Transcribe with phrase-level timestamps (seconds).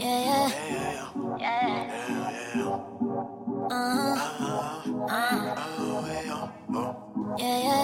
[0.00, 0.50] Yeah, yeah,
[1.38, 1.86] yeah, yeah.
[3.70, 4.16] Uh-huh.
[5.08, 5.54] Uh-huh.
[7.38, 7.83] Yeah, yeah,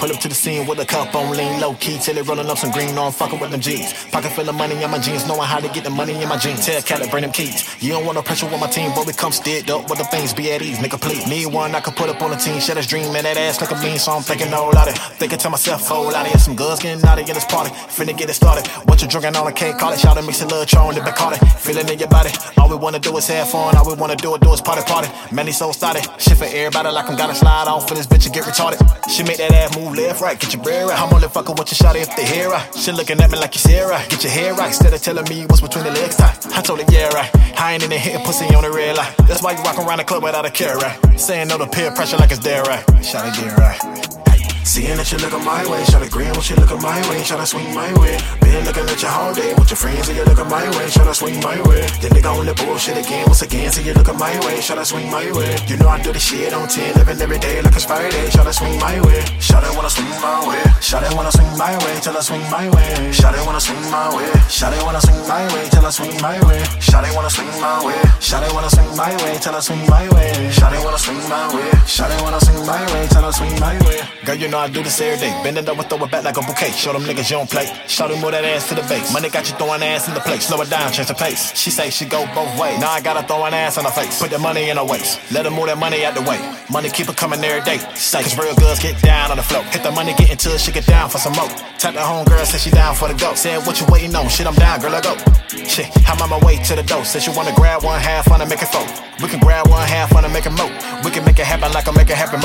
[0.00, 2.48] pull up to the scene with a cup on lean low key till it rolling
[2.48, 2.94] up some green.
[2.94, 3.92] No, I'm fucking with them G's.
[4.10, 6.38] Pocket full of money in my jeans, knowing how to get the money in my
[6.38, 6.64] jeans.
[6.64, 7.68] Tell Cali, bring them keys.
[7.82, 10.04] You don't want no pressure with my team, but we come steered up with the
[10.04, 10.78] things be at ease.
[10.78, 11.28] Nigga, please.
[11.28, 12.58] Need one I could put up on the team.
[12.60, 13.98] Shut his dream, man, that ass like a bean.
[13.98, 16.38] So I'm thinking all out of Thinking to myself, oh, out of here.
[16.38, 17.70] Some girls getting out of this party.
[17.92, 18.66] Finna get it started.
[18.88, 20.00] What you drinking on, I can't call it.
[20.00, 21.38] Shout it, mix a little tron to Bacardi.
[21.60, 22.30] Feeling in your body.
[22.56, 23.76] All we wanna do is have fun.
[23.76, 25.08] All we wanna do do is party, party.
[25.30, 26.08] Many souls started.
[26.18, 28.80] Shit for everybody like I'm gotta slide off for this bitch and get retarded.
[29.10, 30.98] She make that ass move left, right, get your bread right.
[31.00, 32.74] I'm only fucking with your shawty if they hear right.
[32.74, 34.08] She looking at me like you right.
[34.08, 36.46] Get your hair right, instead of telling me what's between the legs tight.
[36.56, 37.30] I told her, yeah, right.
[37.58, 39.14] I ain't in the hitting pussy on the red light.
[39.28, 40.98] That's why you walk around the club without a care, right?
[41.20, 42.84] Saying no to peer pressure like it's there, right?
[43.02, 44.19] Shawty, get right.
[44.62, 47.40] Seeing that you lookin' my way, shot a green when you lookin' my way, shot
[47.40, 48.18] a swing my way.
[48.40, 51.08] Been looking at you all day with your friends and you lookin' my way, shot
[51.08, 51.82] a swing my way.
[52.00, 54.84] Then nigga on the bullshit again, once again, see you lookin' my way, shot a
[54.84, 55.56] swing my way.
[55.66, 58.46] You know I do the shit on 10, living every day like it's Friday, shot
[58.46, 59.24] a swing my way.
[59.40, 62.44] Shot it wanna swing my way, shot it wanna swing my way, till I swing
[62.50, 63.12] my way.
[63.12, 66.14] Shot it wanna swing my way, shot it wanna swing my way, till I swing
[66.20, 66.60] my way.
[66.78, 69.86] Shot it wanna swing my way, shot it wanna swing my way, till I swing
[69.88, 70.50] my way.
[70.52, 73.58] Shot it wanna swing my way, shot it wanna swing my way, till I swing
[73.58, 73.98] my way.
[74.24, 75.32] Girl, you know I do this every day.
[75.42, 76.72] Bend it over, throw it back like a bouquet.
[76.72, 77.66] Show them niggas you don't play.
[77.86, 79.12] Show them move that ass to the base.
[79.12, 80.46] Money got you throwing ass in the place.
[80.46, 81.54] Slow it down, change the pace.
[81.56, 82.78] She say she go both ways.
[82.80, 84.20] Now I gotta throw an ass on her face.
[84.20, 85.20] Put the money in her waist.
[85.32, 86.38] Let her move that money out the way.
[86.70, 87.78] Money keep her coming every day.
[87.94, 89.62] Say, cause real girls get down on the floor.
[89.70, 91.48] Hit the money, get into it, she get down for some more.
[91.78, 93.34] Tap the home girl, say she down for the go.
[93.34, 94.28] Said, what you waiting on?
[94.28, 95.16] Shit, I'm down, girl, I go.
[95.48, 97.04] Shit, I'm on my way to the door.
[97.04, 98.86] Said you wanna grab one half, wanna make it four.
[99.22, 100.70] We can grab one half, wanna make it more.
[101.04, 102.39] We can make it happen like I make it happen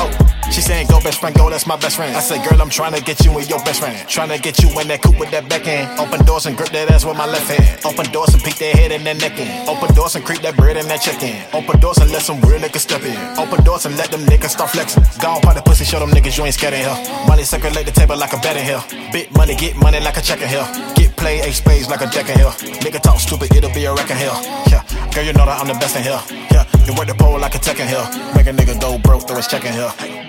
[1.05, 2.17] best friend, go, that's my best friend.
[2.17, 3.93] I said, girl, I'm trying to get you with your best friend.
[4.09, 5.99] Trying to get you in that coupe with that backhand.
[5.99, 7.85] Open doors and grip that ass with my left hand.
[7.85, 9.69] Open doors and peek that head and that neck in.
[9.69, 11.37] Open doors and creep that bread and that check in.
[11.53, 13.13] Open doors and let some real niggas step in.
[13.37, 15.05] Open doors and let them niggas start flexing.
[15.21, 16.97] Gone part the pussy, show them niggas you ain't scared in here.
[17.29, 18.81] Money circulate the table like a bet in here.
[19.13, 20.65] Big money, get money like a check in here.
[20.97, 22.53] Get play eight spades like a deck in here.
[22.81, 24.33] Nigga talk stupid, it'll be a wreck in here.
[24.73, 24.81] Yeah,
[25.13, 26.21] girl, you know that I'm the best in here.
[26.49, 28.09] Yeah, you work the pole like a tech in here.
[28.33, 30.24] Make a nigga go broke, throw his check in here.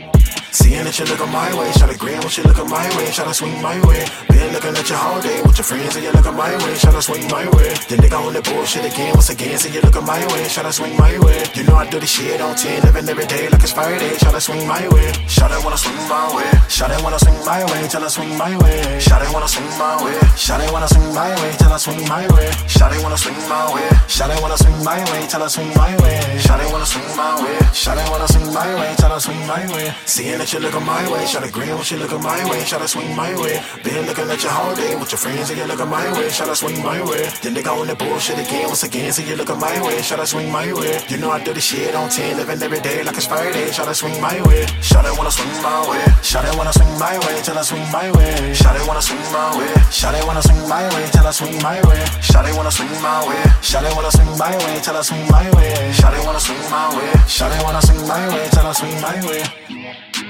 [0.56, 3.28] Seeing that you lookin' my way, shot a green when you lookin' my way, shot
[3.28, 4.08] a swing my way.
[4.32, 6.96] Been looking at you all day with your friends and you lookin' my way, shot
[6.96, 7.76] a swing my way.
[7.92, 10.72] Then nigga on the bullshit again, once again, see you lookin' my way, shot a
[10.72, 11.44] swing my way.
[11.52, 14.32] You know I do the shit on 10, living every day like it's Friday, shot
[14.32, 15.12] a swing my way.
[15.28, 18.32] Shot it wanna swing my way, shot it wanna swing my way, till I swing
[18.40, 18.80] my way.
[18.96, 22.00] Shot it wanna swing my way, shot it wanna swing my way, till I swing
[22.08, 22.48] my way.
[22.64, 25.68] Shot it wanna swing my way, shot it wanna swing my way, till I swing
[25.76, 26.16] my way.
[26.40, 29.46] Shot it wanna swing my way, shot it wanna swing my way, till I swing
[29.46, 29.92] my way.
[30.06, 32.80] Seeing that you lookin' my way, shot a green when you lookin' my way, shot
[32.80, 33.58] a swing my way.
[33.82, 36.48] Been looking at you all day with your friends and you lookin' my way, shot
[36.48, 37.26] a swing my way.
[37.42, 40.20] Then they go on the bullshit again, once again, see you lookin' my way, shot
[40.20, 41.02] a swing my way.
[41.08, 43.88] You know I do the shit on 10, living every day like it's Friday, shot
[43.88, 44.66] a swing my way.
[44.78, 47.90] Shot it wanna swing my way, shot it wanna swing my way, till I swing
[47.90, 48.54] my way.
[48.54, 51.58] Shot it wanna swing my way, shot it wanna swing my way, till I swing
[51.58, 51.98] my way.
[52.22, 55.26] Shot it wanna swing my way, shot it wanna swing my way, till I swing
[55.26, 55.74] my way.
[55.90, 59.00] Shot it wanna swing my way, shot it wanna swing my way, till I swing
[59.02, 59.65] my way.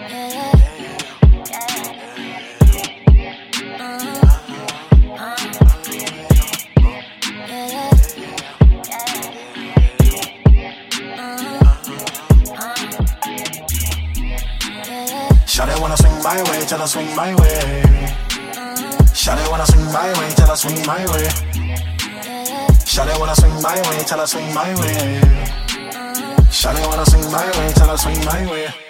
[0.06, 0.12] It
[15.81, 17.83] wanna swing my way, till I swing my way.
[19.28, 21.27] It wanna swing my way, till I swing my way.
[22.97, 25.21] It wanna swing my way, till I swing my way.
[26.49, 28.85] It wanna swing my way, till I swing my way.